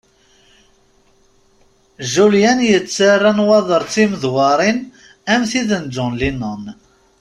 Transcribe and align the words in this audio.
Julien 2.11 2.59
yettarra 2.71 3.31
nnwaḍer 3.33 3.81
d 3.85 3.89
timdewṛin 3.93 4.79
am 5.33 5.41
tid 5.51 5.69
n 5.83 5.91
John 5.95 6.13
Lennon. 6.21 6.63